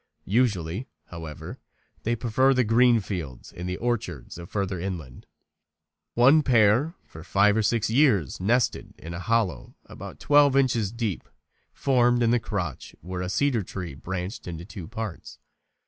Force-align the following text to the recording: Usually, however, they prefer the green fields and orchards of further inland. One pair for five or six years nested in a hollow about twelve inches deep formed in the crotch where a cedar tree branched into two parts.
Usually, 0.25 0.87
however, 1.09 1.59
they 2.01 2.15
prefer 2.15 2.55
the 2.55 2.63
green 2.63 3.01
fields 3.01 3.53
and 3.53 3.69
orchards 3.77 4.39
of 4.39 4.49
further 4.49 4.79
inland. 4.79 5.27
One 6.15 6.41
pair 6.41 6.95
for 7.03 7.23
five 7.23 7.55
or 7.55 7.61
six 7.61 7.87
years 7.87 8.39
nested 8.39 8.95
in 8.97 9.13
a 9.13 9.19
hollow 9.19 9.75
about 9.85 10.19
twelve 10.19 10.55
inches 10.57 10.91
deep 10.91 11.29
formed 11.71 12.23
in 12.23 12.31
the 12.31 12.39
crotch 12.39 12.95
where 13.01 13.21
a 13.21 13.29
cedar 13.29 13.61
tree 13.61 13.93
branched 13.93 14.47
into 14.47 14.65
two 14.65 14.87
parts. 14.87 15.37